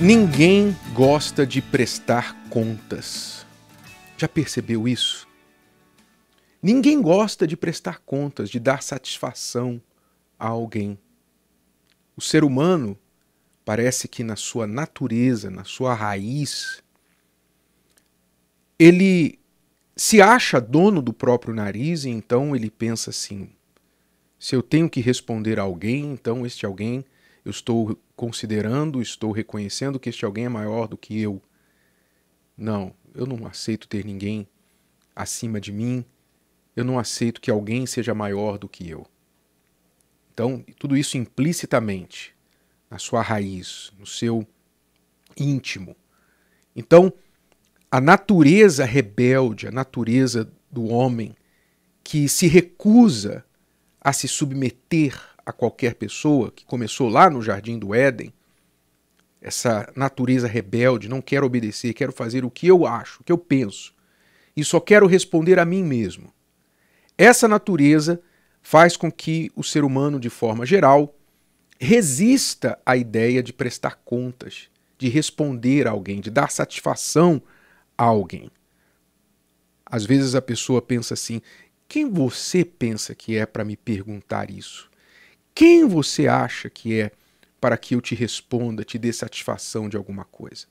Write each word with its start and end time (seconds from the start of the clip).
Ninguém 0.00 0.76
gosta 0.94 1.44
de 1.44 1.60
prestar 1.60 2.32
contas. 2.50 3.44
Já 4.16 4.28
percebeu 4.28 4.86
isso? 4.86 5.26
Ninguém 6.62 7.02
gosta 7.02 7.48
de 7.48 7.56
prestar 7.56 7.98
contas, 8.06 8.48
de 8.48 8.60
dar 8.60 8.80
satisfação 8.80 9.82
a 10.38 10.46
alguém. 10.46 10.96
O 12.16 12.20
ser 12.20 12.44
humano 12.44 12.96
parece 13.64 14.06
que 14.06 14.22
na 14.22 14.36
sua 14.36 14.68
natureza, 14.68 15.50
na 15.50 15.64
sua 15.64 15.94
raiz, 15.94 16.80
ele 18.78 19.36
se 19.96 20.22
acha 20.22 20.60
dono 20.60 21.02
do 21.02 21.12
próprio 21.12 21.52
nariz 21.52 22.04
e 22.04 22.10
então 22.10 22.54
ele 22.54 22.70
pensa 22.70 23.10
assim: 23.10 23.50
se 24.38 24.54
eu 24.54 24.62
tenho 24.62 24.88
que 24.88 25.00
responder 25.00 25.58
a 25.58 25.64
alguém, 25.64 26.12
então 26.12 26.46
este 26.46 26.64
alguém 26.64 27.04
eu 27.48 27.50
estou 27.50 27.98
considerando, 28.14 29.00
estou 29.00 29.32
reconhecendo 29.32 29.98
que 29.98 30.10
este 30.10 30.22
alguém 30.26 30.44
é 30.44 30.48
maior 30.50 30.86
do 30.86 30.98
que 30.98 31.18
eu. 31.18 31.40
Não, 32.54 32.94
eu 33.14 33.24
não 33.24 33.46
aceito 33.46 33.88
ter 33.88 34.04
ninguém 34.04 34.46
acima 35.16 35.58
de 35.58 35.72
mim. 35.72 36.04
Eu 36.76 36.84
não 36.84 36.98
aceito 36.98 37.40
que 37.40 37.50
alguém 37.50 37.86
seja 37.86 38.12
maior 38.12 38.58
do 38.58 38.68
que 38.68 38.86
eu. 38.86 39.06
Então, 40.30 40.62
tudo 40.78 40.94
isso 40.94 41.16
implicitamente, 41.16 42.34
na 42.90 42.98
sua 42.98 43.22
raiz, 43.22 43.92
no 43.98 44.04
seu 44.04 44.46
íntimo. 45.34 45.96
Então, 46.76 47.10
a 47.90 47.98
natureza 47.98 48.84
rebelde, 48.84 49.66
a 49.66 49.72
natureza 49.72 50.52
do 50.70 50.84
homem 50.84 51.34
que 52.04 52.28
se 52.28 52.46
recusa 52.46 53.42
a 53.98 54.12
se 54.12 54.28
submeter 54.28 55.18
a 55.48 55.52
qualquer 55.52 55.94
pessoa, 55.94 56.50
que 56.50 56.66
começou 56.66 57.08
lá 57.08 57.30
no 57.30 57.40
jardim 57.40 57.78
do 57.78 57.94
Éden, 57.94 58.30
essa 59.40 59.90
natureza 59.96 60.46
rebelde, 60.46 61.08
não 61.08 61.22
quero 61.22 61.46
obedecer, 61.46 61.94
quero 61.94 62.12
fazer 62.12 62.44
o 62.44 62.50
que 62.50 62.66
eu 62.66 62.86
acho, 62.86 63.22
o 63.22 63.24
que 63.24 63.32
eu 63.32 63.38
penso, 63.38 63.94
e 64.54 64.62
só 64.62 64.78
quero 64.78 65.06
responder 65.06 65.58
a 65.58 65.64
mim 65.64 65.82
mesmo. 65.82 66.34
Essa 67.16 67.48
natureza 67.48 68.20
faz 68.60 68.94
com 68.94 69.10
que 69.10 69.50
o 69.56 69.64
ser 69.64 69.84
humano, 69.84 70.20
de 70.20 70.28
forma 70.28 70.66
geral, 70.66 71.16
resista 71.80 72.78
à 72.84 72.94
ideia 72.94 73.42
de 73.42 73.54
prestar 73.54 74.02
contas, 74.04 74.68
de 74.98 75.08
responder 75.08 75.88
a 75.88 75.92
alguém, 75.92 76.20
de 76.20 76.30
dar 76.30 76.50
satisfação 76.50 77.40
a 77.96 78.04
alguém. 78.04 78.50
Às 79.86 80.04
vezes 80.04 80.34
a 80.34 80.42
pessoa 80.42 80.82
pensa 80.82 81.14
assim: 81.14 81.40
quem 81.88 82.10
você 82.10 82.66
pensa 82.66 83.14
que 83.14 83.34
é 83.34 83.46
para 83.46 83.64
me 83.64 83.78
perguntar 83.78 84.50
isso? 84.50 84.90
Quem 85.58 85.88
você 85.88 86.28
acha 86.28 86.70
que 86.70 87.00
é 87.00 87.10
para 87.60 87.76
que 87.76 87.96
eu 87.96 88.00
te 88.00 88.14
responda, 88.14 88.84
te 88.84 88.96
dê 88.96 89.12
satisfação 89.12 89.88
de 89.88 89.96
alguma 89.96 90.24
coisa? 90.24 90.66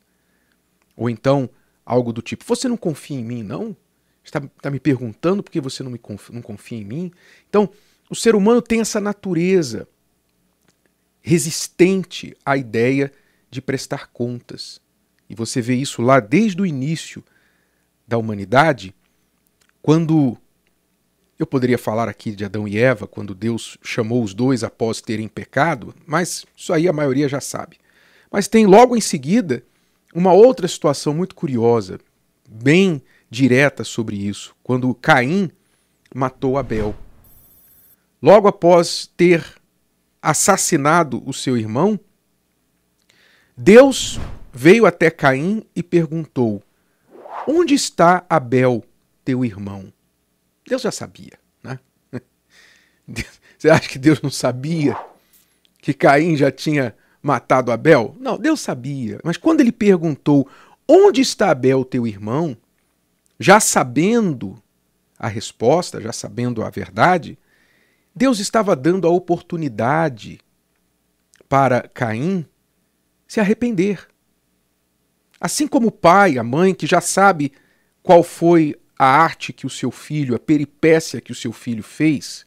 Ou 0.96 1.10
então, 1.10 1.50
algo 1.86 2.14
do 2.14 2.22
tipo: 2.22 2.46
Você 2.46 2.70
não 2.70 2.78
confia 2.78 3.20
em 3.20 3.24
mim, 3.26 3.44
não? 3.44 3.76
Está, 4.24 4.40
está 4.40 4.72
me 4.72 4.80
perguntando 4.80 5.44
porque 5.44 5.60
você 5.60 5.84
não, 5.84 5.92
me 5.92 5.98
confia, 5.98 6.34
não 6.34 6.42
confia 6.42 6.78
em 6.78 6.86
mim? 6.86 7.12
Então, 7.50 7.70
o 8.10 8.16
ser 8.16 8.34
humano 8.34 8.62
tem 8.62 8.80
essa 8.80 9.02
natureza 9.02 9.90
resistente 11.20 12.34
à 12.46 12.56
ideia 12.56 13.12
de 13.52 13.62
prestar 13.62 14.08
contas. 14.14 14.80
E 15.30 15.36
você 15.36 15.62
vê 15.62 15.76
isso 15.76 16.02
lá 16.02 16.22
desde 16.22 16.62
o 16.62 16.66
início 16.66 17.22
da 18.08 18.18
humanidade, 18.18 18.96
quando 19.82 20.38
eu 21.40 21.46
poderia 21.46 21.78
falar 21.78 22.10
aqui 22.10 22.32
de 22.32 22.44
Adão 22.44 22.68
e 22.68 22.78
Eva, 22.78 23.08
quando 23.08 23.36
Deus 23.36 23.78
chamou 23.84 24.24
os 24.24 24.34
dois 24.34 24.64
após 24.64 25.02
terem 25.02 25.28
pecado, 25.28 25.94
mas 26.06 26.46
isso 26.56 26.74
aí 26.74 26.88
a 26.88 26.94
maioria 26.94 27.30
já 27.30 27.40
sabe. 27.40 27.78
Mas 28.32 28.48
tem 28.48 28.66
logo 28.66 28.96
em 28.96 29.02
seguida 29.02 29.64
uma 30.14 30.34
outra 30.34 30.68
situação 30.68 31.14
muito 31.14 31.36
curiosa, 31.36 32.00
bem 32.50 33.02
direta 33.30 33.84
sobre 33.84 34.16
isso, 34.16 34.56
quando 34.64 34.94
Caim 34.96 35.52
matou 36.14 36.58
Abel. 36.58 36.96
Logo 38.22 38.48
após 38.48 39.08
ter 39.16 39.46
assassinado 40.22 41.22
o 41.26 41.34
seu 41.34 41.56
irmão, 41.56 42.00
Deus 43.56 44.20
veio 44.52 44.86
até 44.88 45.12
Caim 45.12 45.64
e 45.76 45.84
perguntou: 45.84 46.64
Onde 47.48 47.76
está 47.76 48.26
Abel, 48.28 48.84
teu 49.24 49.46
irmão? 49.46 49.94
Deus 50.68 50.82
já 50.82 50.92
sabia, 50.92 51.34
né? 51.64 51.80
Você 53.58 53.70
acha 53.70 53.88
que 53.88 53.98
Deus 53.98 54.22
não 54.22 54.30
sabia 54.30 54.98
que 55.80 55.94
Caim 55.94 56.36
já 56.36 56.52
tinha 56.52 56.96
matado 57.22 57.72
Abel? 57.72 58.16
Não, 58.20 58.38
Deus 58.38 58.60
sabia. 58.60 59.20
Mas 59.24 59.38
quando 59.38 59.62
ele 59.62 59.72
perguntou: 59.72 60.48
Onde 60.88 61.22
está 61.22 61.52
Abel, 61.52 61.86
teu 61.86 62.06
irmão? 62.06 62.56
Já 63.40 63.60
sabendo 63.60 64.62
a 65.18 65.28
resposta, 65.28 66.02
já 66.02 66.12
sabendo 66.12 66.64
a 66.64 66.70
verdade, 66.70 67.38
Deus 68.14 68.40
estava 68.40 68.76
dando 68.76 69.08
a 69.08 69.12
oportunidade 69.12 70.40
para 71.48 71.88
Caim 71.88 72.46
se 73.28 73.40
arrepender. 73.40 74.08
Assim 75.40 75.68
como 75.68 75.88
o 75.88 75.92
pai, 75.92 76.38
a 76.38 76.44
mãe, 76.44 76.74
que 76.74 76.88
já 76.88 77.00
sabe 77.00 77.54
qual 78.02 78.24
foi 78.24 78.76
a 78.98 79.06
arte 79.06 79.54
que 79.54 79.66
o 79.66 79.70
seu 79.70 79.92
filho, 79.92 80.36
a 80.36 80.40
peripécia 80.40 81.22
que 81.22 81.32
o 81.32 81.36
seu 81.36 81.52
filho 81.52 81.84
fez, 81.84 82.46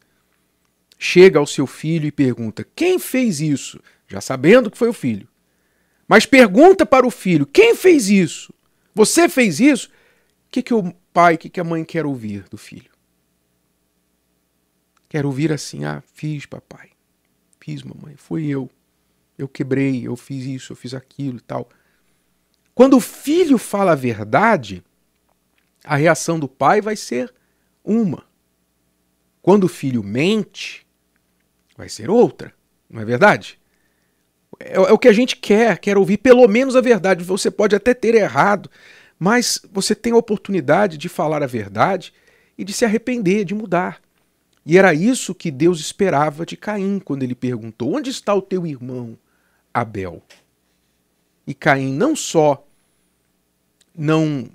chega 0.98 1.38
ao 1.38 1.46
seu 1.46 1.66
filho 1.66 2.06
e 2.06 2.12
pergunta: 2.12 2.66
Quem 2.74 2.98
fez 2.98 3.40
isso? 3.40 3.80
Já 4.08 4.20
sabendo 4.20 4.70
que 4.70 4.78
foi 4.78 4.88
o 4.88 4.92
filho. 4.92 5.28
Mas 6.08 6.26
pergunta 6.26 6.84
para 6.84 7.06
o 7.06 7.10
filho: 7.10 7.46
Quem 7.46 7.74
fez 7.74 8.08
isso? 8.08 8.52
Você 8.94 9.28
fez 9.28 9.60
isso? 9.60 9.88
O 9.88 10.50
que, 10.50 10.62
que 10.62 10.74
o 10.74 10.92
pai, 11.12 11.36
o 11.36 11.38
que, 11.38 11.48
que 11.48 11.60
a 11.60 11.64
mãe 11.64 11.84
quer 11.84 12.04
ouvir 12.04 12.44
do 12.50 12.58
filho? 12.58 12.90
Quer 15.08 15.24
ouvir 15.24 15.52
assim: 15.52 15.84
Ah, 15.84 16.02
fiz, 16.14 16.46
papai. 16.46 16.90
Fiz, 17.60 17.82
mamãe. 17.82 18.16
Foi 18.16 18.44
eu. 18.46 18.68
Eu 19.38 19.48
quebrei, 19.48 20.06
eu 20.06 20.16
fiz 20.16 20.44
isso, 20.44 20.72
eu 20.72 20.76
fiz 20.76 20.92
aquilo 20.92 21.38
e 21.38 21.40
tal. 21.40 21.68
Quando 22.74 22.96
o 22.96 23.00
filho 23.00 23.56
fala 23.56 23.92
a 23.92 23.96
verdade, 23.96 24.84
a 25.84 25.96
reação 25.96 26.38
do 26.38 26.48
pai 26.48 26.80
vai 26.80 26.96
ser 26.96 27.32
uma. 27.84 28.24
Quando 29.42 29.64
o 29.64 29.68
filho 29.68 30.02
mente, 30.02 30.86
vai 31.76 31.88
ser 31.88 32.10
outra, 32.10 32.52
não 32.88 33.00
é 33.00 33.04
verdade? 33.04 33.58
É, 34.58 34.74
é, 34.74 34.80
o 34.80 34.98
que 34.98 35.08
a 35.08 35.12
gente 35.12 35.36
quer, 35.36 35.78
quer 35.78 35.96
ouvir 35.96 36.18
pelo 36.18 36.46
menos 36.46 36.76
a 36.76 36.80
verdade. 36.80 37.24
Você 37.24 37.50
pode 37.50 37.74
até 37.74 37.94
ter 37.94 38.14
errado, 38.14 38.70
mas 39.18 39.60
você 39.72 39.94
tem 39.94 40.12
a 40.12 40.16
oportunidade 40.16 40.98
de 40.98 41.08
falar 41.08 41.42
a 41.42 41.46
verdade 41.46 42.12
e 42.58 42.64
de 42.64 42.72
se 42.72 42.84
arrepender, 42.84 43.44
de 43.44 43.54
mudar. 43.54 44.00
E 44.64 44.76
era 44.76 44.92
isso 44.92 45.34
que 45.34 45.50
Deus 45.50 45.80
esperava 45.80 46.44
de 46.44 46.56
Caim 46.56 46.98
quando 46.98 47.22
ele 47.22 47.34
perguntou: 47.34 47.96
Onde 47.96 48.10
está 48.10 48.34
o 48.34 48.42
teu 48.42 48.66
irmão 48.66 49.18
Abel? 49.72 50.22
E 51.46 51.54
Caim 51.54 51.94
não 51.94 52.14
só 52.14 52.66
não 53.96 54.48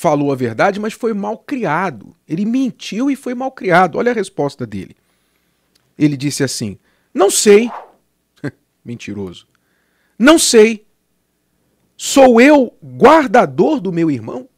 falou 0.00 0.32
a 0.32 0.34
verdade, 0.34 0.80
mas 0.80 0.94
foi 0.94 1.12
mal 1.12 1.36
criado. 1.36 2.16
Ele 2.26 2.46
mentiu 2.46 3.10
e 3.10 3.16
foi 3.16 3.34
mal 3.34 3.52
criado. 3.52 3.98
Olha 3.98 4.12
a 4.12 4.14
resposta 4.14 4.66
dele. 4.66 4.96
Ele 5.98 6.16
disse 6.16 6.42
assim: 6.42 6.78
Não 7.12 7.30
sei. 7.30 7.70
Mentiroso. 8.82 9.46
Não 10.18 10.38
sei. 10.38 10.86
Sou 11.98 12.40
eu 12.40 12.74
guardador 12.82 13.78
do 13.78 13.92
meu 13.92 14.10
irmão? 14.10 14.48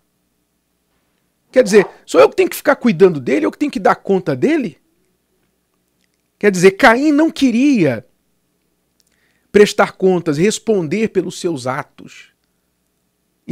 Quer 1.50 1.64
dizer, 1.64 1.88
sou 2.06 2.20
eu 2.20 2.30
que 2.30 2.36
tenho 2.36 2.48
que 2.48 2.56
ficar 2.56 2.76
cuidando 2.76 3.18
dele, 3.18 3.44
eu 3.44 3.50
que 3.50 3.58
tenho 3.58 3.70
que 3.70 3.80
dar 3.80 3.96
conta 3.96 4.36
dele? 4.36 4.78
Quer 6.38 6.52
dizer, 6.52 6.70
Caim 6.72 7.10
não 7.10 7.32
queria 7.32 8.06
prestar 9.50 9.92
contas, 9.92 10.38
responder 10.38 11.08
pelos 11.08 11.40
seus 11.40 11.66
atos 11.66 12.31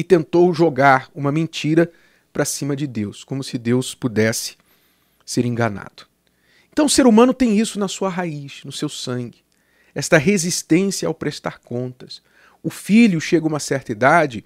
e 0.00 0.02
tentou 0.02 0.54
jogar 0.54 1.10
uma 1.14 1.30
mentira 1.30 1.92
para 2.32 2.46
cima 2.46 2.74
de 2.74 2.86
Deus, 2.86 3.22
como 3.22 3.44
se 3.44 3.58
Deus 3.58 3.94
pudesse 3.94 4.56
ser 5.26 5.44
enganado. 5.44 6.06
Então 6.72 6.86
o 6.86 6.90
ser 6.90 7.06
humano 7.06 7.34
tem 7.34 7.58
isso 7.58 7.78
na 7.78 7.86
sua 7.86 8.08
raiz, 8.08 8.62
no 8.64 8.72
seu 8.72 8.88
sangue, 8.88 9.44
esta 9.94 10.16
resistência 10.16 11.06
ao 11.06 11.12
prestar 11.12 11.58
contas. 11.58 12.22
O 12.62 12.70
filho 12.70 13.20
chega 13.20 13.44
a 13.44 13.48
uma 13.48 13.60
certa 13.60 13.92
idade, 13.92 14.42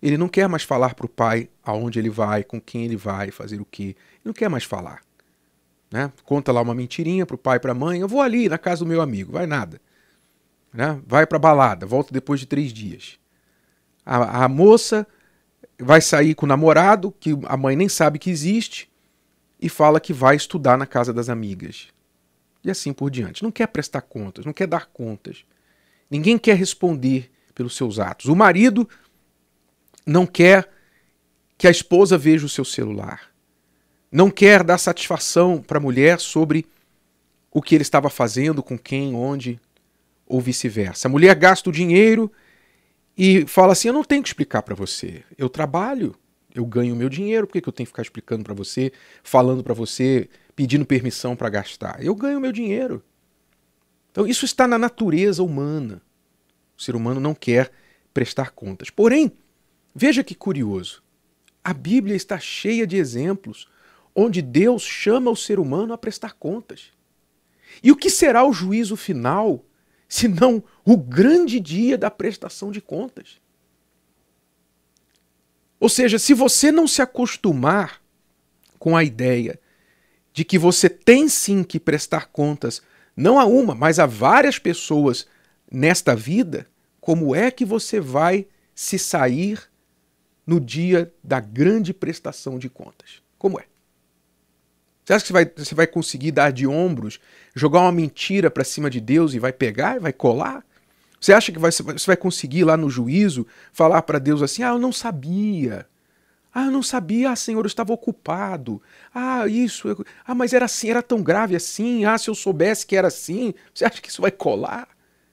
ele 0.00 0.16
não 0.16 0.28
quer 0.28 0.48
mais 0.48 0.62
falar 0.62 0.94
para 0.94 1.06
o 1.06 1.08
pai 1.08 1.48
aonde 1.64 1.98
ele 1.98 2.10
vai, 2.10 2.44
com 2.44 2.60
quem 2.60 2.84
ele 2.84 2.96
vai, 2.96 3.32
fazer 3.32 3.60
o 3.60 3.64
quê. 3.64 3.96
Ele 3.96 4.26
não 4.26 4.32
quer 4.32 4.48
mais 4.48 4.62
falar. 4.62 5.02
Né? 5.90 6.12
Conta 6.24 6.52
lá 6.52 6.62
uma 6.62 6.76
mentirinha 6.76 7.26
para 7.26 7.34
o 7.34 7.38
pai 7.38 7.56
e 7.56 7.60
para 7.60 7.72
a 7.72 7.74
mãe. 7.74 8.00
Eu 8.00 8.08
vou 8.08 8.20
ali 8.20 8.48
na 8.48 8.56
casa 8.56 8.84
do 8.84 8.88
meu 8.88 9.00
amigo, 9.00 9.32
vai 9.32 9.46
nada. 9.46 9.80
Né? 10.72 11.00
Vai 11.04 11.26
para 11.26 11.40
balada, 11.40 11.86
volta 11.86 12.12
depois 12.12 12.38
de 12.38 12.46
três 12.46 12.72
dias. 12.72 13.20
A, 14.04 14.44
a 14.44 14.48
moça 14.48 15.06
vai 15.78 16.00
sair 16.00 16.34
com 16.34 16.46
o 16.46 16.48
namorado, 16.48 17.14
que 17.18 17.36
a 17.44 17.56
mãe 17.56 17.76
nem 17.76 17.88
sabe 17.88 18.18
que 18.18 18.30
existe, 18.30 18.90
e 19.60 19.68
fala 19.68 20.00
que 20.00 20.12
vai 20.12 20.36
estudar 20.36 20.76
na 20.76 20.86
casa 20.86 21.12
das 21.12 21.28
amigas. 21.28 21.88
E 22.64 22.70
assim 22.70 22.92
por 22.92 23.10
diante. 23.10 23.42
Não 23.42 23.50
quer 23.50 23.66
prestar 23.68 24.02
contas, 24.02 24.44
não 24.44 24.52
quer 24.52 24.66
dar 24.66 24.86
contas. 24.86 25.44
Ninguém 26.10 26.38
quer 26.38 26.56
responder 26.56 27.30
pelos 27.54 27.76
seus 27.76 27.98
atos. 27.98 28.26
O 28.26 28.36
marido 28.36 28.88
não 30.06 30.26
quer 30.26 30.68
que 31.56 31.66
a 31.66 31.70
esposa 31.70 32.18
veja 32.18 32.44
o 32.44 32.48
seu 32.48 32.64
celular. 32.64 33.32
Não 34.10 34.30
quer 34.30 34.62
dar 34.62 34.78
satisfação 34.78 35.62
para 35.62 35.78
a 35.78 35.80
mulher 35.80 36.20
sobre 36.20 36.66
o 37.50 37.62
que 37.62 37.74
ele 37.74 37.82
estava 37.82 38.10
fazendo, 38.10 38.62
com 38.62 38.78
quem, 38.78 39.14
onde, 39.14 39.60
ou 40.26 40.40
vice-versa. 40.40 41.06
A 41.06 41.10
mulher 41.10 41.34
gasta 41.34 41.70
o 41.70 41.72
dinheiro 41.72 42.30
e 43.16 43.46
fala 43.46 43.72
assim: 43.72 43.88
Eu 43.88 43.94
não 43.94 44.04
tenho 44.04 44.22
que 44.22 44.28
explicar 44.28 44.62
para 44.62 44.74
você. 44.74 45.22
Eu 45.36 45.48
trabalho, 45.48 46.14
eu 46.54 46.64
ganho 46.64 46.96
meu 46.96 47.08
dinheiro, 47.08 47.46
por 47.46 47.54
que, 47.54 47.60
que 47.60 47.68
eu 47.68 47.72
tenho 47.72 47.86
que 47.86 47.92
ficar 47.92 48.02
explicando 48.02 48.44
para 48.44 48.54
você, 48.54 48.92
falando 49.22 49.62
para 49.62 49.74
você, 49.74 50.28
pedindo 50.54 50.84
permissão 50.84 51.34
para 51.36 51.48
gastar? 51.48 52.02
Eu 52.04 52.14
ganho 52.14 52.40
meu 52.40 52.52
dinheiro. 52.52 53.02
Então, 54.10 54.26
isso 54.26 54.44
está 54.44 54.66
na 54.66 54.78
natureza 54.78 55.42
humana. 55.42 56.02
O 56.76 56.82
ser 56.82 56.94
humano 56.94 57.20
não 57.20 57.34
quer 57.34 57.70
prestar 58.12 58.50
contas. 58.50 58.90
Porém, 58.90 59.32
veja 59.94 60.22
que 60.22 60.34
curioso. 60.34 61.02
A 61.64 61.72
Bíblia 61.72 62.16
está 62.16 62.38
cheia 62.38 62.86
de 62.86 62.96
exemplos 62.96 63.68
onde 64.14 64.42
Deus 64.42 64.82
chama 64.82 65.30
o 65.30 65.36
ser 65.36 65.58
humano 65.58 65.92
a 65.94 65.98
prestar 65.98 66.34
contas. 66.34 66.92
E 67.82 67.90
o 67.90 67.96
que 67.96 68.10
será 68.10 68.44
o 68.44 68.52
juízo 68.52 68.96
final, 68.96 69.64
se 70.12 70.28
não 70.28 70.62
o 70.84 70.94
grande 70.94 71.58
dia 71.58 71.96
da 71.96 72.10
prestação 72.10 72.70
de 72.70 72.82
contas? 72.82 73.40
Ou 75.80 75.88
seja, 75.88 76.18
se 76.18 76.34
você 76.34 76.70
não 76.70 76.86
se 76.86 77.00
acostumar 77.00 78.02
com 78.78 78.94
a 78.94 79.02
ideia 79.02 79.58
de 80.30 80.44
que 80.44 80.58
você 80.58 80.90
tem 80.90 81.30
sim 81.30 81.64
que 81.64 81.80
prestar 81.80 82.26
contas, 82.26 82.82
não 83.16 83.38
a 83.38 83.46
uma, 83.46 83.74
mas 83.74 83.98
a 83.98 84.04
várias 84.04 84.58
pessoas 84.58 85.26
nesta 85.70 86.14
vida, 86.14 86.66
como 87.00 87.34
é 87.34 87.50
que 87.50 87.64
você 87.64 87.98
vai 87.98 88.46
se 88.74 88.98
sair 88.98 89.62
no 90.46 90.60
dia 90.60 91.10
da 91.24 91.40
grande 91.40 91.94
prestação 91.94 92.58
de 92.58 92.68
contas? 92.68 93.22
Como 93.38 93.58
é? 93.58 93.64
Você 95.04 95.12
acha 95.14 95.24
que 95.24 95.28
você 95.28 95.32
vai, 95.32 95.52
você 95.56 95.74
vai 95.74 95.86
conseguir 95.86 96.30
dar 96.30 96.52
de 96.52 96.66
ombros, 96.66 97.18
jogar 97.54 97.80
uma 97.80 97.92
mentira 97.92 98.50
para 98.50 98.64
cima 98.64 98.88
de 98.88 99.00
Deus 99.00 99.34
e 99.34 99.38
vai 99.38 99.52
pegar 99.52 99.96
e 99.96 100.00
vai 100.00 100.12
colar? 100.12 100.64
Você 101.20 101.32
acha 101.32 101.52
que 101.52 101.58
vai, 101.58 101.70
você 101.70 102.06
vai 102.06 102.16
conseguir 102.16 102.64
lá 102.64 102.76
no 102.76 102.90
juízo 102.90 103.46
falar 103.72 104.02
para 104.02 104.18
Deus 104.18 104.42
assim: 104.42 104.62
ah, 104.62 104.70
eu 104.70 104.78
não 104.78 104.92
sabia. 104.92 105.86
Ah, 106.54 106.66
eu 106.66 106.70
não 106.70 106.82
sabia, 106.82 107.30
ah, 107.30 107.36
Senhor, 107.36 107.64
eu 107.64 107.66
estava 107.66 107.92
ocupado. 107.92 108.82
Ah, 109.14 109.46
isso. 109.46 109.88
Eu... 109.88 110.04
Ah, 110.26 110.34
mas 110.34 110.52
era 110.52 110.66
assim, 110.66 110.90
era 110.90 111.02
tão 111.02 111.22
grave 111.22 111.56
assim. 111.56 112.04
Ah, 112.04 112.18
se 112.18 112.28
eu 112.28 112.34
soubesse 112.34 112.86
que 112.86 112.94
era 112.94 113.08
assim. 113.08 113.54
Você 113.72 113.84
acha 113.84 114.02
que 114.02 114.10
isso 114.10 114.20
vai 114.20 114.30
colar? 114.30 114.88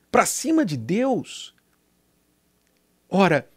Para 0.10 0.26
cima 0.26 0.64
de 0.64 0.78
Deus? 0.78 1.54
Ora, 3.10 3.50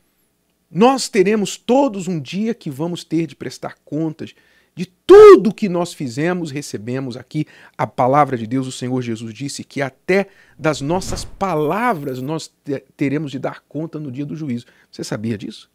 nós 0.71 1.09
teremos 1.09 1.57
todos 1.57 2.09
um 2.09 2.19
dia 2.19 2.53
que 2.53 2.71
vamos 2.71 3.05
ter 3.05 3.27
de 3.27 3.37
prestar 3.37 3.77
contas 3.85 4.35
de 4.75 4.87
tudo 4.87 5.53
que 5.53 5.69
nós 5.69 5.93
fizemos, 5.93 6.51
recebemos 6.51 7.17
aqui 7.17 7.47
a 7.77 7.87
palavra 7.87 8.37
de 8.39 8.47
Deus. 8.47 8.67
O 8.67 8.73
Senhor 8.73 9.01
Jesus 9.03 9.35
disse 9.35 9.63
que 9.63 9.83
até 9.83 10.29
das 10.59 10.81
nossas 10.81 11.25
palavras 11.25 12.23
nós 12.23 12.53
teremos 12.97 13.31
de 13.31 13.39
dar 13.39 13.61
conta 13.69 13.99
no 13.99 14.11
dia 14.11 14.25
do 14.25 14.35
juízo. 14.35 14.67
Você 14.91 15.05
sabia 15.05 15.37
disso? 15.37 15.71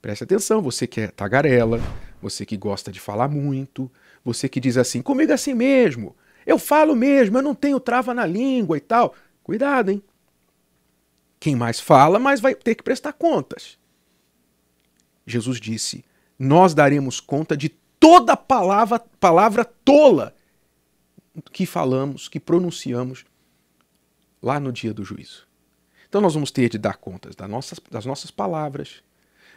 Preste 0.00 0.24
atenção, 0.24 0.60
você 0.60 0.86
que 0.86 1.02
é 1.02 1.06
tagarela, 1.06 1.80
você 2.20 2.44
que 2.44 2.56
gosta 2.56 2.90
de 2.90 2.98
falar 2.98 3.28
muito, 3.28 3.88
você 4.24 4.48
que 4.48 4.58
diz 4.58 4.76
assim, 4.76 5.00
comigo 5.00 5.30
é 5.30 5.34
assim 5.36 5.54
mesmo, 5.54 6.16
eu 6.44 6.58
falo 6.58 6.96
mesmo, 6.96 7.38
eu 7.38 7.42
não 7.42 7.54
tenho 7.54 7.78
trava 7.78 8.12
na 8.12 8.26
língua 8.26 8.76
e 8.76 8.80
tal. 8.80 9.14
Cuidado, 9.44 9.92
hein? 9.92 10.02
Quem 11.38 11.56
mais 11.56 11.80
fala, 11.80 12.18
mais 12.18 12.40
vai 12.40 12.54
ter 12.54 12.74
que 12.74 12.82
prestar 12.82 13.12
contas. 13.12 13.78
Jesus 15.26 15.60
disse: 15.60 16.04
Nós 16.38 16.74
daremos 16.74 17.20
conta 17.20 17.56
de 17.56 17.68
toda 18.02 18.36
palavra, 18.36 18.98
palavra 18.98 19.64
tola 19.64 20.34
que 21.52 21.64
falamos, 21.64 22.26
que 22.26 22.40
pronunciamos 22.40 23.24
lá 24.42 24.58
no 24.58 24.72
dia 24.72 24.92
do 24.92 25.04
juízo. 25.04 25.46
Então 26.08 26.20
nós 26.20 26.34
vamos 26.34 26.50
ter 26.50 26.68
de 26.68 26.78
dar 26.78 26.96
contas 26.96 27.36
das 27.36 27.48
nossas, 27.48 27.78
das 27.88 28.04
nossas 28.04 28.32
palavras, 28.32 29.04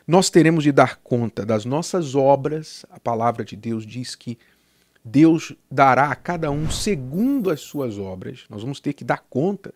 nós 0.07 0.30
teremos 0.30 0.63
de 0.63 0.71
dar 0.71 0.97
conta 0.97 1.44
das 1.44 1.65
nossas 1.65 2.13
obras. 2.13 2.86
A 2.92 3.00
palavra 3.00 3.44
de 3.44 3.56
Deus 3.56 3.83
diz 3.83 4.13
que 4.13 4.38
Deus 5.03 5.53
dará 5.69 6.12
a 6.12 6.15
cada 6.15 6.51
um 6.51 6.69
segundo 6.69 7.50
as 7.50 7.62
suas 7.62 7.97
obras. 7.97 8.45
Nós 8.47 8.62
vamos 8.62 8.80
ter 8.80 8.94
que 8.94 9.03
dar 9.03 9.25
conta 9.27 9.74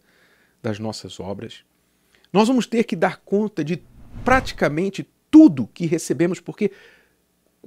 das 0.61 0.77
nossas 0.77 1.19
obras. 1.19 1.63
Nós 2.31 2.47
vamos 2.47 2.67
ter 2.67 2.83
que 2.83 2.95
dar 2.95 3.17
conta 3.17 3.63
de 3.63 3.81
praticamente 4.23 5.09
tudo 5.31 5.65
que 5.73 5.87
recebemos, 5.87 6.39
porque 6.39 6.71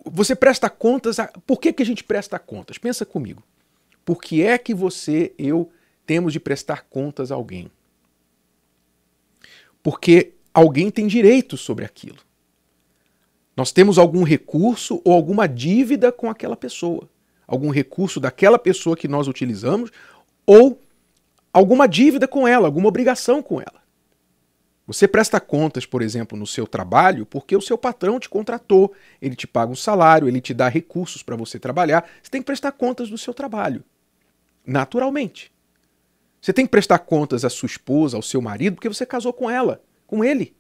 você 0.05 0.35
presta 0.35 0.69
contas. 0.71 1.19
A... 1.19 1.27
Por 1.47 1.61
que, 1.61 1.73
que 1.73 1.83
a 1.83 1.87
gente 1.87 2.05
presta 2.05 2.39
contas? 2.39 2.79
Pensa 2.79 3.05
comigo. 3.05 3.43
Por 4.05 4.21
que 4.21 4.43
é 4.43 4.59
que 4.59 4.75
você, 4.75 5.33
eu, 5.39 5.71
temos 6.07 6.33
de 6.33 6.41
prestar 6.41 6.85
contas 6.85 7.31
a 7.31 7.35
alguém? 7.35 7.71
Porque 9.83 10.33
alguém 10.53 10.91
tem 10.91 11.07
direito 11.07 11.57
sobre 11.57 11.85
aquilo. 11.85 12.19
Nós 13.57 13.71
temos 13.71 13.99
algum 13.99 14.23
recurso 14.23 15.01
ou 15.05 15.13
alguma 15.13 15.47
dívida 15.47 16.11
com 16.11 16.31
aquela 16.31 16.57
pessoa. 16.57 17.09
Algum 17.47 17.71
recurso 17.71 18.19
daquela 18.19 18.59
pessoa 18.59 18.97
que 18.97 19.07
nós 19.07 19.29
utilizamos 19.29 19.91
ou 20.47 20.81
alguma 21.53 21.87
dívida 21.87 22.27
com 22.27 22.49
ela, 22.49 22.67
alguma 22.67 22.89
obrigação 22.89 23.43
com 23.43 23.61
ela. 23.61 23.82
Você 24.93 25.09
presta 25.09 25.41
contas, 25.41 25.87
por 25.87 26.03
exemplo, 26.03 26.39
no 26.39 26.47
seu 26.47 26.67
trabalho 26.67 27.25
porque 27.25 27.57
o 27.57 27.61
seu 27.61 27.79
patrão 27.79 28.21
te 28.21 28.29
contratou, 28.29 28.93
ele 29.21 29.35
te 29.35 29.47
paga 29.47 29.73
um 29.73 29.77
salário, 29.77 30.29
ele 30.29 30.41
te 30.41 30.53
dá 30.53 30.69
recursos 30.69 31.23
para 31.23 31.35
você 31.35 31.59
trabalhar. 31.59 32.09
Você 32.23 32.31
tem 32.31 32.43
que 32.43 32.47
prestar 32.47 32.73
contas 32.73 33.09
do 33.09 33.17
seu 33.17 33.33
trabalho. 33.33 33.83
Naturalmente. 34.67 35.51
Você 36.41 36.53
tem 36.53 36.67
que 36.67 36.71
prestar 36.71 36.99
contas 36.99 37.45
à 37.45 37.51
sua 37.51 37.67
esposa, 37.67 38.17
ao 38.17 38.23
seu 38.23 38.43
marido, 38.43 38.75
porque 38.75 38.89
você 38.89 39.07
casou 39.07 39.33
com 39.33 39.49
ela, 39.49 39.81
com 40.07 40.25
ele. 40.25 40.55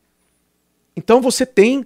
Então 0.96 1.20
você 1.20 1.44
tem 1.44 1.84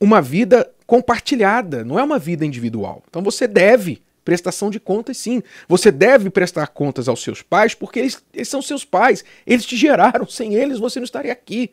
uma 0.00 0.20
vida 0.20 0.70
compartilhada, 0.86 1.84
não 1.84 1.98
é 1.98 2.02
uma 2.02 2.18
vida 2.18 2.44
individual. 2.44 3.02
Então 3.08 3.22
você 3.22 3.46
deve 3.46 4.02
prestação 4.24 4.68
de 4.68 4.78
contas, 4.78 5.16
sim. 5.16 5.42
Você 5.66 5.90
deve 5.90 6.28
prestar 6.28 6.66
contas 6.66 7.08
aos 7.08 7.22
seus 7.22 7.40
pais, 7.40 7.74
porque 7.74 7.98
eles, 7.98 8.22
eles 8.34 8.48
são 8.48 8.60
seus 8.60 8.84
pais. 8.84 9.24
Eles 9.46 9.64
te 9.64 9.74
geraram. 9.74 10.26
Sem 10.26 10.54
eles 10.54 10.78
você 10.78 11.00
não 11.00 11.04
estaria 11.04 11.32
aqui. 11.32 11.70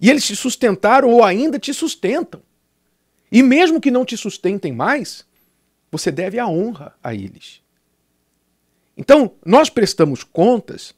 E 0.00 0.08
eles 0.08 0.24
te 0.24 0.34
sustentaram 0.34 1.10
ou 1.10 1.22
ainda 1.22 1.58
te 1.58 1.74
sustentam. 1.74 2.42
E 3.30 3.42
mesmo 3.42 3.80
que 3.80 3.90
não 3.90 4.04
te 4.04 4.16
sustentem 4.16 4.72
mais, 4.72 5.24
você 5.90 6.10
deve 6.10 6.38
a 6.38 6.48
honra 6.48 6.94
a 7.02 7.14
eles. 7.14 7.60
Então, 8.96 9.32
nós 9.44 9.68
prestamos 9.68 10.24
contas 10.24 10.94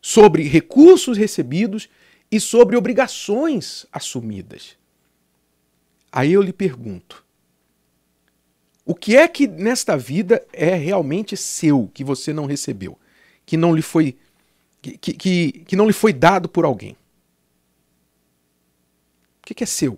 sobre 0.00 0.44
recursos 0.44 1.18
recebidos 1.18 1.88
e 2.30 2.40
sobre 2.40 2.76
obrigações 2.76 3.86
assumidas. 3.92 4.76
Aí 6.10 6.32
eu 6.32 6.42
lhe 6.42 6.52
pergunto: 6.52 7.24
o 8.84 8.94
que 8.94 9.16
é 9.16 9.26
que 9.26 9.46
nesta 9.46 9.96
vida 9.96 10.46
é 10.52 10.74
realmente 10.74 11.36
seu 11.36 11.90
que 11.92 12.04
você 12.04 12.32
não 12.32 12.46
recebeu, 12.46 12.98
que 13.44 13.56
não 13.56 13.74
lhe 13.74 13.82
foi 13.82 14.16
que, 14.80 14.96
que, 14.96 15.52
que 15.52 15.76
não 15.76 15.86
lhe 15.86 15.92
foi 15.92 16.12
dado 16.12 16.48
por 16.48 16.64
alguém? 16.64 16.96
O 19.48 19.54
que 19.54 19.62
é 19.62 19.66
seu? 19.66 19.92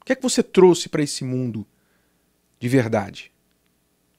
O 0.00 0.04
que 0.04 0.12
é 0.12 0.16
que 0.16 0.22
você 0.22 0.42
trouxe 0.42 0.88
para 0.88 1.02
esse 1.02 1.22
mundo 1.22 1.64
de 2.58 2.68
verdade? 2.68 3.30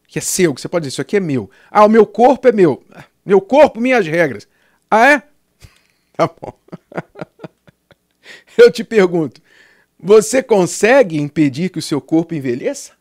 Que 0.08 0.20
é 0.20 0.22
seu, 0.22 0.54
que 0.54 0.62
você 0.62 0.70
pode 0.70 0.84
dizer, 0.84 0.94
isso 0.94 1.02
aqui 1.02 1.18
é 1.18 1.20
meu. 1.20 1.52
Ah, 1.70 1.86
o 1.86 1.90
meu 1.90 2.06
corpo 2.06 2.48
é 2.48 2.52
meu. 2.52 2.84
Meu 3.26 3.42
corpo, 3.42 3.82
minhas 3.82 4.08
regras. 4.08 4.48
Ah, 4.90 5.12
é? 5.12 5.24
Tá 6.16 6.28
bom. 6.28 6.58
Eu 8.58 8.72
te 8.72 8.84
pergunto, 8.84 9.42
você 9.98 10.44
consegue 10.44 11.18
impedir 11.18 11.70
que 11.70 11.80
o 11.80 11.82
seu 11.82 12.02
corpo 12.02 12.34
envelheça? 12.34 12.94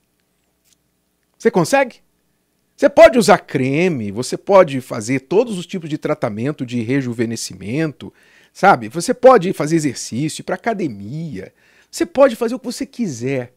Você 1.39 1.51
consegue? 1.51 2.01
Você 2.77 2.89
pode 2.89 3.19
usar 3.19 3.39
creme, 3.39 4.13
você 4.13 4.37
pode 4.37 4.81
fazer 4.81 5.21
todos 5.21 5.59
os 5.59 5.67
tipos 5.67 5.91
de 5.91 5.99
tratamento 5.99 6.65
de 6.65 6.81
rejuvenescimento, 6.81 8.13
sabe? 8.59 8.89
Você 8.89 9.15
pode 9.15 9.53
fazer 9.53 9.77
exercício, 9.77 10.41
ir 10.41 10.43
para 10.43 10.57
academia, 10.57 11.55
você 11.89 12.05
pode 12.05 12.35
fazer 12.35 12.57
o 12.57 12.59
que 12.59 12.67
você 12.67 12.85
quiser. 12.85 13.55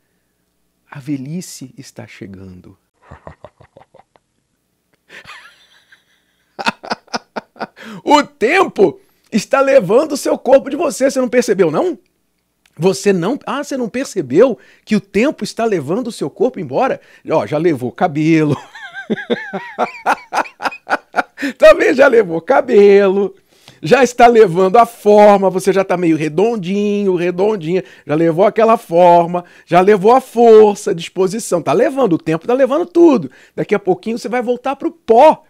A 0.91 0.99
velhice 0.99 1.73
está 1.75 2.05
chegando. 2.05 2.77
o 8.05 8.21
tempo 8.21 8.99
está 9.31 9.59
levando 9.59 10.11
o 10.11 10.17
seu 10.17 10.37
corpo 10.37 10.69
de 10.69 10.75
você, 10.75 11.09
você 11.09 11.19
não 11.19 11.29
percebeu, 11.29 11.71
não? 11.71 11.97
Você 12.77 13.11
não. 13.11 13.39
Ah, 13.47 13.63
você 13.63 13.75
não 13.75 13.89
percebeu 13.89 14.59
que 14.85 14.95
o 14.95 15.01
tempo 15.01 15.43
está 15.43 15.65
levando 15.65 16.09
o 16.09 16.11
seu 16.11 16.29
corpo 16.29 16.59
embora? 16.59 17.01
Ó, 17.27 17.47
já 17.47 17.57
levou 17.57 17.91
cabelo. 17.91 18.55
Também 21.57 21.95
já 21.95 22.07
levou 22.07 22.39
cabelo. 22.39 23.35
Já 23.81 24.03
está 24.03 24.27
levando 24.27 24.77
a 24.77 24.85
forma, 24.85 25.49
você 25.49 25.73
já 25.73 25.81
está 25.81 25.97
meio 25.97 26.15
redondinho, 26.15 27.15
redondinha, 27.15 27.83
já 28.05 28.13
levou 28.13 28.45
aquela 28.45 28.77
forma, 28.77 29.43
já 29.65 29.81
levou 29.81 30.11
a 30.11 30.21
força, 30.21 30.91
a 30.91 30.93
disposição, 30.93 31.59
está 31.59 31.73
levando 31.73 32.13
o 32.13 32.17
tempo, 32.17 32.45
está 32.45 32.53
levando 32.53 32.85
tudo. 32.85 33.31
Daqui 33.55 33.73
a 33.73 33.79
pouquinho 33.79 34.19
você 34.19 34.29
vai 34.29 34.41
voltar 34.41 34.75
para 34.75 34.87
o 34.87 34.91
pó. 34.91 35.43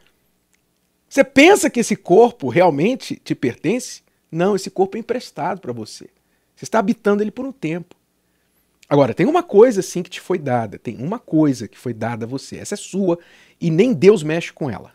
Você 1.09 1.23
pensa 1.25 1.69
que 1.69 1.81
esse 1.81 1.95
corpo 1.95 2.47
realmente 2.47 3.17
te 3.17 3.35
pertence? 3.35 4.01
Não, 4.31 4.55
esse 4.55 4.71
corpo 4.71 4.95
é 4.95 4.99
emprestado 5.01 5.59
para 5.59 5.73
você. 5.73 6.07
Você 6.55 6.63
está 6.63 6.79
habitando 6.79 7.21
ele 7.21 7.31
por 7.31 7.45
um 7.45 7.51
tempo. 7.51 7.95
Agora, 8.87 9.13
tem 9.13 9.25
uma 9.25 9.43
coisa 9.43 9.81
sim 9.81 10.03
que 10.03 10.09
te 10.09 10.21
foi 10.21 10.37
dada, 10.37 10.77
tem 10.77 10.97
uma 10.97 11.19
coisa 11.19 11.67
que 11.67 11.77
foi 11.77 11.93
dada 11.93 12.25
a 12.25 12.27
você, 12.27 12.57
essa 12.57 12.75
é 12.75 12.77
sua 12.77 13.17
e 13.59 13.69
nem 13.71 13.93
Deus 13.93 14.21
mexe 14.21 14.51
com 14.51 14.69
ela. 14.69 14.91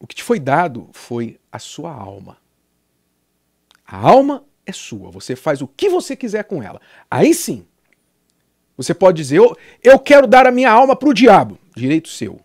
O 0.00 0.06
que 0.06 0.14
te 0.14 0.22
foi 0.22 0.40
dado 0.40 0.88
foi 0.92 1.38
a 1.52 1.58
sua 1.58 1.92
alma. 1.92 2.38
A 3.86 3.98
alma 3.98 4.44
é 4.64 4.72
sua, 4.72 5.10
você 5.10 5.36
faz 5.36 5.60
o 5.60 5.68
que 5.68 5.90
você 5.90 6.16
quiser 6.16 6.44
com 6.44 6.62
ela. 6.62 6.80
Aí 7.10 7.34
sim, 7.34 7.66
você 8.76 8.94
pode 8.94 9.18
dizer: 9.18 9.36
eu, 9.36 9.54
eu 9.82 9.98
quero 9.98 10.26
dar 10.26 10.46
a 10.46 10.50
minha 10.50 10.70
alma 10.70 10.96
para 10.96 11.08
o 11.08 11.14
diabo, 11.14 11.58
direito 11.76 12.08
seu. 12.08 12.40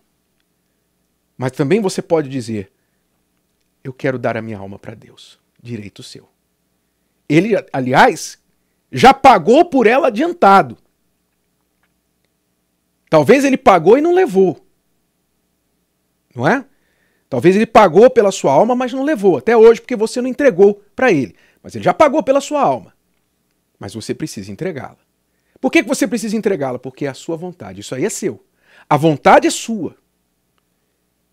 Mas 1.36 1.52
também 1.52 1.80
você 1.80 2.02
pode 2.02 2.28
dizer: 2.28 2.70
eu 3.82 3.92
quero 3.92 4.18
dar 4.18 4.36
a 4.36 4.42
minha 4.42 4.58
alma 4.58 4.78
para 4.78 4.94
Deus, 4.94 5.40
direito 5.62 6.02
seu. 6.02 6.28
Ele, 7.28 7.54
aliás, 7.72 8.38
já 8.92 9.14
pagou 9.14 9.64
por 9.64 9.86
ela 9.86 10.08
adiantado. 10.08 10.76
Talvez 13.08 13.44
ele 13.44 13.56
pagou 13.56 13.96
e 13.96 14.00
não 14.02 14.12
levou. 14.12 14.64
Não 16.34 16.46
é? 16.46 16.64
Talvez 17.28 17.56
ele 17.56 17.66
pagou 17.66 18.08
pela 18.08 18.30
sua 18.30 18.52
alma, 18.52 18.74
mas 18.74 18.92
não 18.92 19.02
levou 19.02 19.38
até 19.38 19.56
hoje 19.56 19.80
porque 19.80 19.96
você 19.96 20.20
não 20.20 20.28
entregou 20.28 20.82
para 20.94 21.10
ele. 21.10 21.34
Mas 21.62 21.74
ele 21.74 21.84
já 21.84 21.92
pagou 21.92 22.22
pela 22.22 22.40
sua 22.40 22.60
alma. 22.62 22.94
Mas 23.78 23.94
você 23.94 24.14
precisa 24.14 24.50
entregá-la. 24.52 24.98
Por 25.60 25.70
que 25.70 25.82
você 25.82 26.06
precisa 26.06 26.36
entregá-la? 26.36 26.78
Porque 26.78 27.06
é 27.06 27.08
a 27.08 27.14
sua 27.14 27.36
vontade. 27.36 27.80
Isso 27.80 27.94
aí 27.94 28.04
é 28.04 28.10
seu. 28.10 28.44
A 28.88 28.96
vontade 28.96 29.46
é 29.46 29.50
sua. 29.50 29.96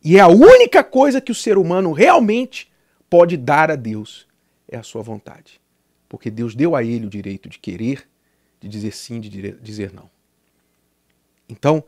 E 0.03 0.17
é 0.17 0.19
a 0.19 0.27
única 0.27 0.83
coisa 0.83 1.21
que 1.21 1.31
o 1.31 1.35
ser 1.35 1.57
humano 1.57 1.91
realmente 1.91 2.71
pode 3.09 3.37
dar 3.37 3.69
a 3.69 3.75
Deus 3.75 4.27
é 4.67 4.77
a 4.77 4.83
sua 4.83 5.01
vontade. 5.01 5.61
Porque 6.09 6.29
Deus 6.29 6.55
deu 6.55 6.75
a 6.75 6.83
ele 6.83 7.05
o 7.05 7.09
direito 7.09 7.47
de 7.47 7.59
querer, 7.59 8.07
de 8.59 8.67
dizer 8.67 8.91
sim, 8.91 9.19
de 9.19 9.29
dizer 9.61 9.93
não. 9.93 10.09
Então, 11.47 11.83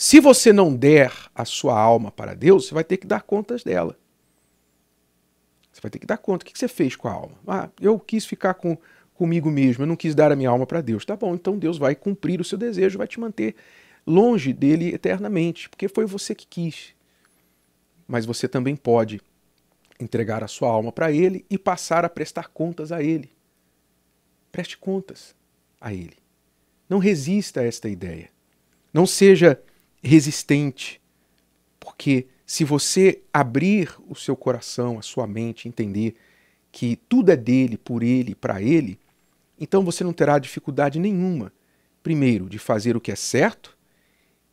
se 0.00 0.20
você 0.20 0.52
não 0.52 0.76
der 0.76 1.12
a 1.34 1.44
sua 1.44 1.76
alma 1.76 2.12
para 2.12 2.32
Deus, 2.32 2.68
você 2.68 2.72
vai 2.72 2.84
ter 2.84 2.98
que 2.98 3.06
dar 3.06 3.22
contas 3.22 3.64
dela. 3.64 3.98
Você 5.72 5.80
vai 5.80 5.90
ter 5.90 5.98
que 5.98 6.06
dar 6.06 6.18
conta. 6.18 6.44
O 6.44 6.46
que 6.46 6.56
você 6.56 6.68
fez 6.68 6.94
com 6.94 7.08
a 7.08 7.12
alma? 7.12 7.36
Ah, 7.44 7.68
eu 7.80 7.98
quis 7.98 8.24
ficar 8.24 8.54
com, 8.54 8.78
comigo 9.12 9.50
mesmo, 9.50 9.82
eu 9.82 9.88
não 9.88 9.96
quis 9.96 10.14
dar 10.14 10.30
a 10.30 10.36
minha 10.36 10.50
alma 10.50 10.64
para 10.68 10.80
Deus. 10.80 11.04
Tá 11.04 11.16
bom, 11.16 11.34
então 11.34 11.58
Deus 11.58 11.78
vai 11.78 11.96
cumprir 11.96 12.40
o 12.40 12.44
seu 12.44 12.56
desejo, 12.56 12.96
vai 12.96 13.08
te 13.08 13.18
manter 13.18 13.56
longe 14.06 14.52
dele 14.52 14.94
eternamente, 14.94 15.68
porque 15.68 15.88
foi 15.88 16.06
você 16.06 16.32
que 16.32 16.46
quis. 16.46 16.94
Mas 18.06 18.24
você 18.24 18.46
também 18.46 18.76
pode 18.76 19.20
entregar 19.98 20.44
a 20.44 20.48
sua 20.48 20.68
alma 20.68 20.92
para 20.92 21.10
ele 21.10 21.44
e 21.50 21.58
passar 21.58 22.04
a 22.04 22.08
prestar 22.08 22.50
contas 22.50 22.92
a 22.92 23.02
ele. 23.02 23.32
Preste 24.52 24.78
contas 24.78 25.34
a 25.80 25.92
ele. 25.92 26.18
Não 26.88 26.98
resista 26.98 27.62
a 27.62 27.64
esta 27.64 27.88
ideia. 27.88 28.30
Não 28.94 29.04
seja 29.04 29.60
resistente. 30.02 31.00
Porque 31.78 32.26
se 32.46 32.64
você 32.64 33.22
abrir 33.32 33.94
o 34.08 34.14
seu 34.14 34.36
coração, 34.36 34.98
a 34.98 35.02
sua 35.02 35.26
mente, 35.26 35.68
entender 35.68 36.14
que 36.70 36.96
tudo 37.08 37.30
é 37.30 37.36
dele, 37.36 37.76
por 37.76 38.02
ele, 38.02 38.34
para 38.34 38.62
ele, 38.62 38.98
então 39.58 39.84
você 39.84 40.04
não 40.04 40.12
terá 40.12 40.38
dificuldade 40.38 40.98
nenhuma, 40.98 41.52
primeiro, 42.02 42.48
de 42.48 42.58
fazer 42.58 42.96
o 42.96 43.00
que 43.00 43.10
é 43.10 43.16
certo, 43.16 43.76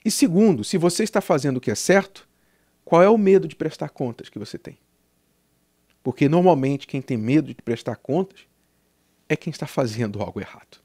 e 0.03 0.11
segundo, 0.11 0.63
se 0.63 0.77
você 0.77 1.03
está 1.03 1.19
fazendo 1.19 1.57
o 1.57 1.61
que 1.61 1.71
é 1.71 1.75
certo, 1.75 2.27
qual 2.83 3.01
é 3.01 3.09
o 3.09 3.17
medo 3.17 3.47
de 3.47 3.55
prestar 3.55 3.89
contas 3.89 4.29
que 4.29 4.37
você 4.37 4.55
tem? 4.55 4.77
Porque 6.03 6.29
normalmente 6.29 6.85
quem 6.85 7.01
tem 7.01 7.17
medo 7.17 7.47
de 7.47 7.61
prestar 7.61 7.95
contas 7.95 8.41
é 9.27 9.35
quem 9.35 9.49
está 9.49 9.65
fazendo 9.65 10.21
algo 10.23 10.39
errado. 10.39 10.84